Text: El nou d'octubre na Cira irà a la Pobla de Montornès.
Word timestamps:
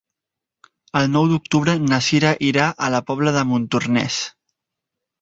El 1.01 1.05
nou 1.17 1.27
d'octubre 1.33 1.77
na 1.91 2.01
Cira 2.07 2.33
irà 2.51 2.73
a 2.89 2.93
la 2.97 3.05
Pobla 3.13 3.37
de 3.39 3.47
Montornès. 3.55 4.21